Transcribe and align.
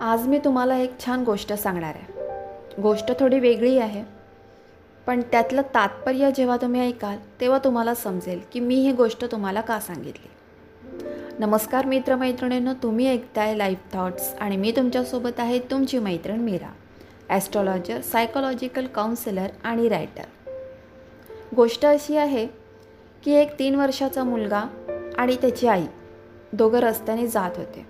आज 0.00 0.26
मी 0.26 0.38
तुम्हाला 0.38 0.76
एक 0.76 0.98
छान 1.06 1.24
गोष्ट 1.24 1.52
सांगणार 1.52 1.94
आहे. 1.94 2.82
गोष्ट 2.82 3.12
थोडी 3.20 3.38
वेगळी 3.40 3.78
आहे. 3.78 4.02
पण 5.06 5.20
त्यातलं 5.20 5.62
तात्पर्य 5.62 6.30
जेव्हा 6.36 6.56
तुम्ही 6.56 6.80
ऐकाल 6.80 7.16
तेव्हा 7.40 7.58
तुम्हाला 7.64 7.94
समजेल 7.94 8.40
की 8.52 8.60
मी 8.60 8.74
ही 8.74 8.92
गोष्ट 8.92 9.24
तुम्हाला 9.32 9.60
का 9.60 9.80
सांगितली? 9.80 10.28
नमस्कार 11.38 11.86
मित्रमैत्रिणींनो 11.86 12.72
तुम्ही 12.82 13.06
ऐकताय 13.06 13.54
लाईफ 13.56 13.78
थॉट्स 13.92 14.34
आणि 14.34 14.56
मी 14.56 14.72
तुमच्यासोबत 14.76 15.40
आहे 15.40 15.58
तुमची 15.58 15.98
मैत्रीण 15.98 16.40
मीरा 16.40 16.72
ॲस्ट्रॉलॉजर 17.28 18.00
सायकोलॉजिकल 18.00 18.86
काउन्सिलर 18.86 19.46
आणि 19.64 19.88
रायटर 19.88 20.24
गोष्ट 21.56 21.86
अशी 21.86 22.16
आहे 22.16 22.63
की 23.24 23.32
एक 23.32 23.58
तीन 23.58 23.74
वर्षाचा 23.74 24.24
मुलगा 24.24 24.64
आणि 25.18 25.36
त्याची 25.36 25.66
आई 25.66 25.84
दोघं 26.52 26.78
रस्त्याने 26.78 27.26
जात 27.26 27.50
होते. 27.56 27.86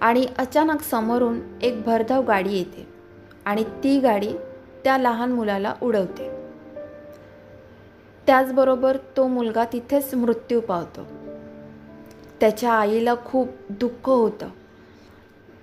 आणि 0.00 0.26
अचानक 0.38 0.80
समोरून 0.80 1.40
एक 1.62 1.82
भरधाव 1.82 2.22
गाडी 2.22 2.56
येते 2.56 2.88
आणि 3.44 3.64
ती 3.64 4.00
गाडी 4.00 4.32
त्या 4.84 4.98
लहान 4.98 5.32
मुलाला 5.32 5.74
उडवते. 5.82 6.30
त्याचबरोबर 8.26 8.96
तो 9.16 9.26
मुलगा 9.26 9.64
तिथेच 9.64 10.14
मृत्यू 10.14 10.60
पावतो. 10.60 11.06
त्याच्या 12.40 12.72
आईला 12.72 13.14
खूप 13.24 13.48
दुःख 13.70 14.08
होतं. 14.08 14.48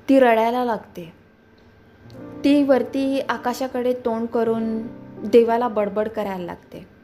ती 0.09 0.20
रडायला 0.20 0.66
लागते. 0.66 1.13
ती 2.43 2.63
वरती 2.63 3.20
आकाशाकडे 3.20 3.93
तोंड 3.93 4.27
करून 4.27 4.87
देवाला 5.24 5.68
बडबड 5.68 6.07
करायला 6.07 6.46
लागते. 6.46 6.96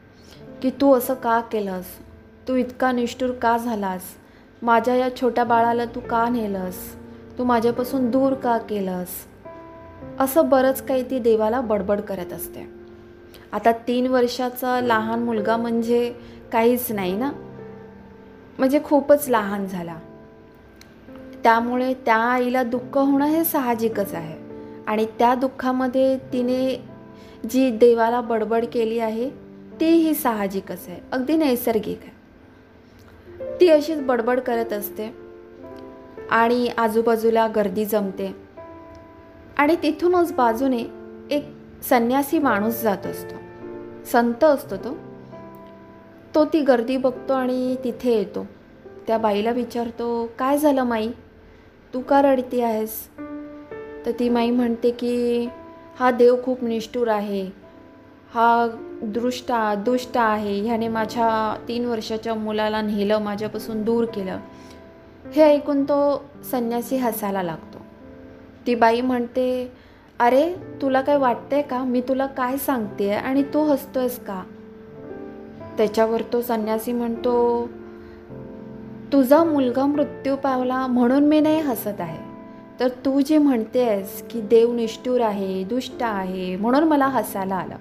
की 0.64 0.70
तू 0.70 0.94
असं 0.94 1.14
का 1.14 1.42
केलंस? 1.42 1.86
तू 2.48 2.56
इतका 2.56 2.92
निष्ठूर 2.92 3.32
का 3.32 3.58
झालास? 3.58 4.02
माझ्या 4.62 4.96
या 4.96 5.16
छोट्या 5.16 5.44
बाळाला 5.44 5.86
तू 5.86 6.00
का 6.00 6.30
नेलंस? 6.30 6.96
तू 7.38 7.44
माझ्यापासून 7.44 8.12
दूर 8.12 8.34
का 8.34 8.58
केलंस? 8.58 9.08
असं 10.20 10.50
बरंच 10.50 10.86
काही 10.86 11.10
ती 11.10 11.20
देवाला 11.20 11.62
बडबड 11.62 12.02
करत 12.02 12.34
असते. 12.34 12.70
आता 13.52 13.72
तीन 13.72 14.08
वर्षाचा 14.08 14.82
लहान 14.82 15.24
मुलगा 15.24 15.58
म्हणजे 15.58 16.16
काहीच 16.52 16.92
नाही 16.92 17.16
ना? 17.16 17.32
म्हणजे 18.58 18.80
खूपच 18.84 19.30
लहान 19.30 19.66
झाला. 19.66 19.96
त्यामुळे 21.44 21.94
त्या 21.94 22.18
आईला 22.18 22.64
दुःख 22.64 22.98
होणं 22.98 23.26
हे 23.26 23.44
साहजिकच 23.44 24.14
आहे. 24.14 24.62
आणि 24.88 25.06
त्या 25.06 25.36
दुःखामध्ये 25.36 26.18
तिने 26.18 26.90
जी 27.50 27.70
देवाला 27.70 28.22
बडबड 28.22 28.66
केली 28.74 29.00
आहे 29.00 29.43
तीही 29.80 30.14
साहजिकच 30.14 30.86
आहे. 30.88 31.02
अगदी 31.12 31.38
नैसर्गिक 31.38 32.00
आहे. 32.04 32.24
ती 33.60 33.70
अशीच 33.70 34.02
बडबड 34.02 34.40
करत 34.40 34.74
असते 34.74 35.16
आणि 36.32 36.68
आजूबाजूला 36.78 37.48
गर्दी 37.48 37.86
जमते 37.86 38.36
आणि 39.58 39.76
तिथूनच 39.84 40.34
बाजूने 40.34 40.84
एक 41.32 41.46
संन्यासी 41.90 42.40
माणूस 42.40 42.82
जात 42.82 43.06
असतो. 43.06 43.36
संत 44.06 44.44
असतो 44.44 44.78
तो. 44.78 44.98
तो 46.36 46.46
ती 46.46 46.62
गर्दी 46.62 46.98
बघतो 46.98 47.34
आणि 47.34 47.76
तिथे 47.84 48.14
येतो. 48.14 48.46
त्या 49.08 49.18
बाईला 49.18 49.52
विचारतो 49.52 50.30
काय 50.40 50.58
झालं 50.58 50.84
माई? 50.84 51.10
तू 51.94 52.00
का 52.00 52.22
रडती 52.22 52.62
आहेस? 52.62 53.08
तर 54.06 54.12
ती 54.20 54.30
माई 54.30 54.50
म्हणते 54.50 54.92
की 54.92 55.46
हा 56.00 56.12
देव 56.12 56.36
खूप 56.44 56.64
निष्ठूर 56.64 57.08
आहे. 57.08 57.63
हा 58.34 58.68
दृष्टा 59.04 59.76
दुष्ट 59.76 60.18
आहे. 60.18 60.62
ह्याने 60.62 60.88
माझ्या 60.88 61.58
तीन 61.68 61.86
वर्षाच्या 61.86 62.34
मुलाला 62.34 62.82
नेलं 62.82 63.18
माझ्यापासून 63.18 63.84
दूर 63.84 64.06
केलं. 64.06 64.40
हे 65.36 65.42
ऐकून 65.42 65.84
तो 65.84 66.24
संन्यासी 66.52 66.98
हसायला 66.98 67.44
लागतो. 67.44 67.78
ती 68.68 68.76
बाई 68.76 69.02
म्हणते 69.02 69.72
अरे 70.20 70.54
तुला 70.82 71.02
काय 71.02 71.18
वाटतंय 71.18 71.62
का? 71.62 71.84
मी 71.84 72.02
तुला 72.02 72.26
काय 72.26 72.58
सांगते 72.58 73.14
आणि 73.14 73.44
तू 73.44 73.64
हसतोयस 73.64 74.20
का? 74.20 74.44
त्याच्यावर 75.78 76.22
तो 76.34 76.42
संन्यासी 76.42 76.94
म्हणतो 76.94 77.70
तुझा 79.14 79.44
मुलगा 79.44 79.86
मृत्यू 79.86 80.36
पावला 80.36 80.88
म्हणून 80.88 81.24
मी 81.24 81.40
नाही 81.40 81.60
हसत 81.60 82.02
आहे. 82.02 82.34
तर 82.80 82.88
तू 82.88 83.22
जे 83.22 83.38
म्हणतेस 83.38 84.24
की 84.30 84.42
देव 84.42 84.74
निष्ठूर 84.74 85.22
आहे 85.22 85.64
दुष्ट 85.64 86.04
आहे 86.04 86.56
म्हणून 86.56 86.84
मला 86.84 87.08
हसायला 87.08 87.56
आलं. 87.56 87.76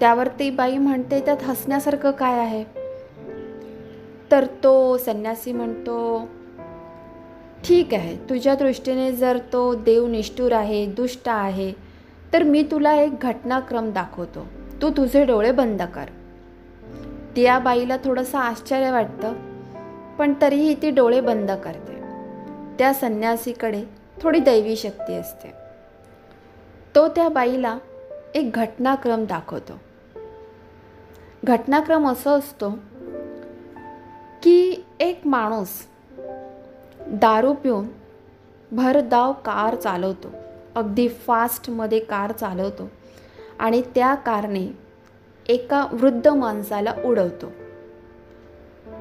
त्यावर 0.00 0.28
ती 0.28 0.50
बाई 0.50 0.78
म्हणते 0.78 1.20
त्यात 1.20 1.42
हसण्यासारखं 1.42 2.10
काय 2.10 2.38
आहे? 2.38 2.64
तर 4.30 4.44
तो 4.64 4.98
संन्यासी 4.98 5.52
म्हणतो 5.52 6.28
ठीक 7.64 7.94
आहे 7.94 8.16
तुझ्या 8.16 8.54
दृष्टीने 8.54 9.12
जर 9.12 9.38
तो 9.52 9.74
देव 9.74 10.06
निष्ठूर 10.06 10.52
आहे 10.52 10.86
दुष्ट 10.86 11.28
आहे 11.28 11.72
तर 12.32 12.42
मी 12.42 12.62
तुला 12.62 12.92
एक 12.92 13.20
घटनाक्रम 13.20 13.92
दाखवतो. 13.92 14.46
तू 14.82 14.90
तुझे 14.90 15.24
डोळे 15.24 15.52
बंद 15.52 15.82
कर. 15.82 16.04
त्या 17.36 17.58
बाईला 17.58 17.96
थोडंसं 17.96 18.38
आश्चर्य 18.38 18.90
वाटतं 18.90 19.32
पण 20.18 20.34
तरीही 20.42 20.74
ती 20.82 20.90
डोळे 20.90 21.20
बंद 21.20 21.50
करते. 21.50 22.00
त्या 22.78 22.94
संन्यासीकडे 22.94 23.84
थोडी 24.22 24.38
दैवी 24.38 24.76
शक्ती 24.76 25.14
असते. 25.14 25.52
तो 26.94 27.08
त्या 27.08 27.28
बाईला 27.28 27.78
एक 28.34 28.52
घटनाक्रम 28.52 29.24
दाखवतो. 29.24 29.72
घटनाक्रम 31.44 32.08
असं 32.08 32.30
असतो 32.30 32.70
की 34.42 34.84
एक 35.00 35.20
माणूस 35.24 35.68
दारू 36.98 37.52
पिऊन 37.52 37.86
भरधाव 38.72 39.32
कार 39.32 39.74
चालवतो. 39.74 40.28
अगदी 40.74 41.08
फास्टमध्ये 41.08 41.98
कार 41.98 42.32
चालवतो 42.32 42.90
आणि 43.58 43.82
त्या 43.94 44.14
कारने 44.14 44.66
एका 45.48 45.86
वृद्ध 45.92 46.28
माणसाला 46.28 46.94
उडवतो 47.04 47.52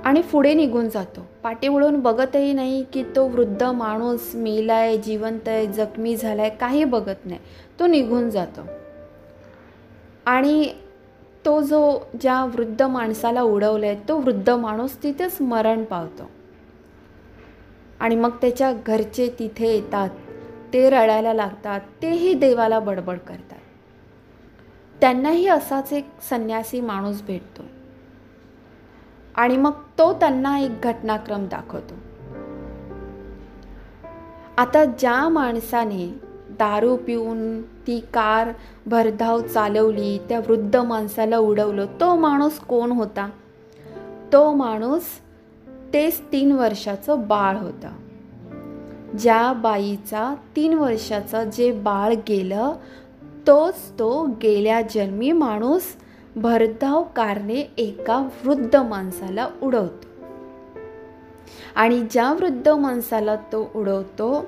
आणि 0.05 0.21
पुढे 0.21 0.53
निघून 0.53 0.89
जातो. 0.89 1.25
पाठी 1.43 1.67
वळून 1.67 1.99
बघतही 1.99 2.53
नाही 2.53 2.83
की 2.93 3.03
तो 3.15 3.27
वृद्ध 3.27 3.63
माणूस 3.63 4.31
मेलाय 4.35 4.97
जिवंत 4.97 5.47
आहे 5.47 5.67
जखमी 5.67 6.15
झालाय 6.15 6.49
काही 6.49 6.83
बघत 6.83 7.25
नाही. 7.25 7.39
तो 7.79 7.87
निघून 7.87 8.29
जातो. 8.29 8.61
आणि 10.25 10.73
तो 11.45 11.61
जो 11.61 11.99
ज्या 12.21 12.45
वृद्ध 12.45 12.81
माणसाला 12.81 13.41
उडवलं 13.41 13.85
आहे 13.85 13.95
तो 14.07 14.17
वृद्ध 14.17 14.49
माणूस 14.49 15.03
तिथेच 15.03 15.41
मरण 15.41 15.83
पावतो. 15.83 16.23
आणि 17.99 18.15
मग 18.15 18.29
त्याच्या 18.29 18.73
घरचे 18.73 19.35
तिथे 19.39 19.67
येतात 19.67 20.09
ते 20.73 20.89
रडायला 20.89 21.33
लागतात 21.33 21.81
तेही 22.01 22.33
देवाला 22.33 22.79
बडबड 22.79 23.17
करतात. 23.17 23.57
त्यांनाही 25.01 25.47
असाच 25.47 25.93
एक 25.93 26.07
संन्यासी 26.29 26.81
माणूस 26.81 27.21
भेटतो. 27.21 27.63
आणि 29.35 29.57
मग 29.57 29.71
तो 29.71 30.13
त्यांना 30.13 30.59
एक 30.59 30.81
घटनाक्रम 30.81 31.45
दाखवतो. 31.45 31.93
आता 34.57 34.85
ज्या 34.85 35.29
माणसाने 35.29 36.28
दारू 36.49 36.95
पिऊन 36.95 37.61
ती 37.61 37.99
कार 37.99 38.49
भरधाव 38.85 39.41
चालवली 39.41 40.17
त्या 40.29 40.39
वृद्ध 40.39 40.75
माणसाला 40.75 41.37
उडवलं. 41.37 41.85
तो 41.85 42.15
माणूस 42.15 42.59
कोण 42.59 42.91
होता? 42.91 43.29
तो 44.33 44.53
माणूस 44.53 45.03
तेच 45.93 46.21
तीन 46.31 46.51
वर्षाचं 46.51 47.27
बाळ 47.27 47.57
होता. 47.57 47.95
ज्या 49.19 49.53
बाईचा 49.53 50.35
तीन 50.55 50.73
वर्षाचं 50.73 51.43
जे 51.43 51.71
बाळ 51.71 52.13
गेलं 52.27 52.73
तोच 53.47 53.75
तो 53.99 54.25
गेल्या 54.43 54.81
जन्मी 54.81 55.31
माणूस 55.31 55.83
भरधाव 56.35 57.03
कारने 57.03 57.71
एका 57.77 58.27
वृद्ध 58.45 58.75
माणसाला 58.75 59.47
उडवतो. 59.61 60.09
आणि 61.75 62.05
ज्या 62.11 62.33
वृद्ध 62.33 62.69
माणसाला 62.69 63.35
तो 63.35 63.71
उडवतो 63.75 64.45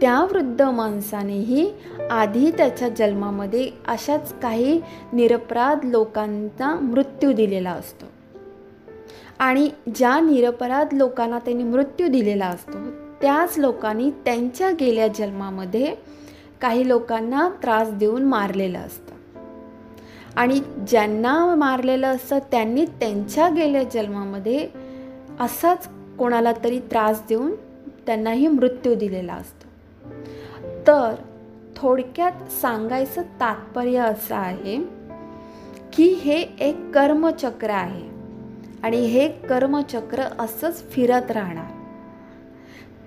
त्या 0.00 0.20
वृद्ध 0.20 0.62
माणसानेही 0.62 1.72
आधी 2.10 2.50
त्याच्या 2.50 2.88
जन्मामध्ये 2.88 3.70
अशाच 3.88 4.40
काही 4.40 4.80
निरपराध 5.12 5.78
लोकांचा 5.84 6.74
मृत्यू 6.74 7.32
दिलेला 7.32 7.70
असतो. 7.70 8.06
आणि 9.38 9.70
ज्या 9.94 10.20
निरपराध 10.20 10.88
लोकांना 10.92 11.38
त्यांनी 11.38 11.64
मृत्यू 11.64 12.08
दिलेला 12.08 12.46
असतो 12.46 12.78
त्याच 13.20 13.58
लोकांनी 13.58 14.10
त्यांच्या 14.10 14.70
गेल्या 14.70 15.08
जन्मामध्ये 15.08 15.94
काही 16.60 16.88
लोकांना 16.88 17.48
त्रास 17.62 17.90
देऊन 17.90 18.22
मारलेलं 18.22 18.78
असतं. 18.78 19.14
आणि 20.36 20.60
ज्यांना 20.88 21.54
मारलेलं 21.54 22.06
असतं 22.06 22.38
त्यांनी 22.38 22.84
त्यांच्या 22.84 23.48
गेल्या 23.48 23.82
जन्मामध्ये 23.82 24.68
असाच 25.40 25.88
कोणाला 26.18 26.52
तरी 26.64 26.78
त्रास 26.78 27.22
देऊन 27.28 27.54
त्यांनाही 28.06 28.46
मृत्यू 28.46 28.94
दिलेला 28.94 29.34
असतो. 29.34 29.59
तर 30.90 31.14
थोडक्यात 31.76 32.32
सांगायचं 32.62 33.22
तात्पर्य 33.22 33.98
असं 33.98 34.34
आहे 34.34 34.78
की 35.92 36.14
हे 36.14 36.40
एक 36.60 36.90
कर्मचक्र 36.94 37.70
आहे 37.70 38.10
आणि 38.82 38.96
हे 38.96 39.28
कर्मचक्र 39.28 40.22
असंच 40.38 40.90
फिरत 40.90 41.30
राहणार. 41.30 41.70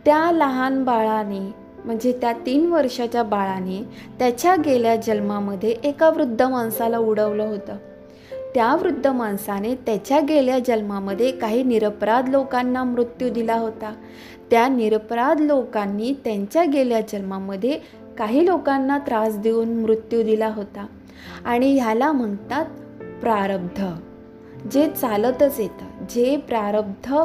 त्या 0.06 0.32
लहान 0.32 0.84
बाळाने 0.84 1.54
म्हणजे 1.86 2.18
त्या 2.22 2.34
तीन 2.34 2.74
वर्षाच्या 2.74 3.24
बाळाने 3.24 3.84
त्याच्या 4.20 4.56
गेल्या 4.56 4.96
जन्मामध्ये 4.96 5.70
एका 5.70 6.10
वृद्ध 6.10 6.42
माणसाला 6.42 6.98
उडवलं 6.98 7.44
होतं. 7.44 7.76
त्या 8.56 8.76
वृद्ध 8.76 9.08
माणसाने 9.08 9.76
त्याच्या 9.76 10.20
गेल्या 10.20 10.60
जन्मामध्ये 10.60 11.32
काही 11.32 11.64
निरपराध 11.64 12.30
लोकांना 12.30 12.84
मृत्यू 12.84 13.30
दिला 13.30 13.56
होता. 13.56 13.94
त्या 14.52 14.68
निरपराध 14.68 15.42
लोकांनी 15.42 16.14
त्यांच्या 16.24 16.64
गेल्या 16.64 17.02
जन्मामध्ये 17.02 17.80
काही 18.18 18.46
लोकांना 18.46 18.98
त्रास 18.98 19.38
देऊन 19.38 19.70
मृत्यू 19.70 20.24
दिला 20.24 20.48
होता. 20.48 20.86
आणि 21.46 21.80
ह्याला 21.80 22.12
म्हणतात 22.12 22.66
प्रारब्ध. 23.22 23.86
जे 24.72 24.90
चालतच 24.90 25.60
येतं 25.60 26.06
जे 26.10 26.38
प्रारब्ध 26.38 27.16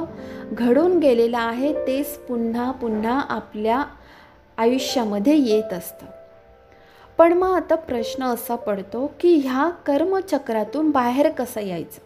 घडून 0.52 0.98
गेलेलं 0.98 1.38
आहे 1.38 1.72
तेच 1.72 2.06
पुन्हा 2.06 2.70
पुन्हा 2.70 3.20
आपल्या 3.20 3.84
आयुष्यामध्ये 4.58 5.36
येत 5.36 5.72
असतं. 5.72 6.06
पण 7.18 7.32
मग 7.32 7.48
आता 7.48 7.74
प्रश्न 7.74 8.24
असा 8.24 8.54
पडतो 8.54 9.12
की 9.20 9.36
ह्या 9.36 9.68
कर्मचक्रातून 9.68 10.90
बाहेर 10.90 11.30
कसं 11.30 11.60
यायचं? 11.60 12.00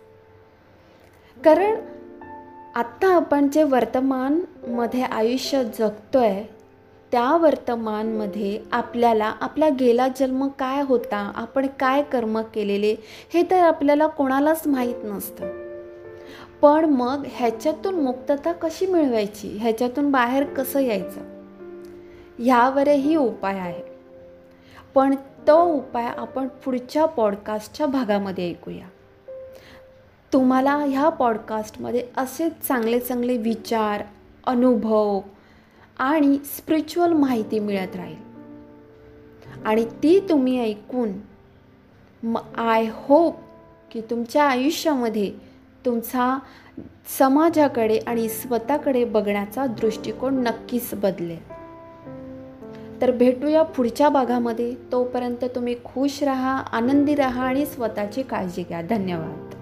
कारण 1.43 1.75
आत्ता 2.75 3.15
आपण 3.15 3.49
जे 3.49 3.63
वर्तमानमध्ये 3.63 5.03
आयुष्य 5.03 5.65
जगतोय 5.65 6.43
त्या 7.13 7.37
वर्तमानमध्ये 7.37 8.61
आपल्याला 8.73 9.35
आपला 9.41 9.69
गेला 9.69 10.09
जन्म 10.09 10.49
काय 10.49 10.83
होता 10.83 11.33
आपण 11.37 11.67
काय 11.81 12.03
कर्म 12.03 12.41
केलेले 12.41 12.97
हे 13.35 13.43
तर 13.51 13.59
आपल्याला 13.59 14.07
कोणालाच 14.07 14.63
माहीत 14.67 14.97
नसतं. 15.05 15.45
पण 16.63 16.85
मग 16.85 17.25
ह्याच्यातून 17.27 17.95
मुक्तता 17.95 18.53
कशी 18.53 18.87
मिळवायची? 18.87 19.59
ह्याच्यातून 19.59 20.11
बाहेर 20.11 20.45
कसं 20.45 20.81
यायचं? 20.81 21.21
ह्यावरही 22.39 23.17
उपाय 23.17 23.59
आहे. 23.59 23.92
पण 24.95 25.15
तो 25.47 25.63
उपाय 25.65 26.05
आपण 26.05 26.49
पुढच्या 26.49 27.07
पॉडकास्टच्या 27.07 27.87
भागामध्ये 27.87 28.51
ऐकूया. 28.51 28.87
तुम्हाला 30.33 30.77
ह्या 30.77 31.09
पॉडकास्टमध्ये 31.09 32.07
असे 32.17 32.51
चांगले 32.51 33.01
चांगले 33.01 33.37
विचार 33.37 34.03
अनुभव 34.45 35.21
आणि 35.99 36.39
स्पिरिच्युअल 36.45 37.13
माहिती 37.13 37.59
मिळत 37.59 37.97
राहील. 37.97 38.33
आणि 39.65 39.85
ती 39.85 40.21
तुम्ही 40.21 40.61
ऐकून 40.61 41.09
म 42.23 42.39
आय 42.57 42.87
होप 42.93 43.35
की 43.91 44.01
तुमच्या 44.01 44.45
आयुष्यामध्ये 44.45 45.33
तुमचा 45.87 46.39
समाजाकडे 47.19 47.99
आणि 47.99 48.29
स्वतःकडे 48.29 49.05
बघण्याचा 49.05 49.67
दृष्टिकोन 49.67 50.43
नक्कीच 50.43 50.95
बदलेल. 50.95 51.62
तर 53.03 53.11
भेटूया 53.11 53.63
पुढच्या 53.63 54.09
भागामध्ये. 54.09 54.75
तोपर्यंत 54.93 55.45
तुम्ही 55.45 55.77
खुश 55.85 56.23
राहा 56.23 56.57
आनंदी 56.59 57.15
राहा 57.15 57.43
आणि 57.43 57.67
स्वतःची 57.67 58.23
काळजी 58.23 58.63
घ्या. 58.63 58.83
धन्यवाद. 58.83 59.62